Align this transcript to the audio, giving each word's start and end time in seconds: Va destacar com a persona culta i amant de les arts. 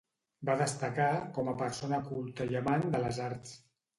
Va 0.49 0.53
destacar 0.61 1.09
com 1.35 1.51
a 1.51 1.55
persona 1.59 2.01
culta 2.09 2.49
i 2.53 2.57
amant 2.63 2.87
de 2.97 3.05
les 3.07 3.21
arts. 3.29 3.55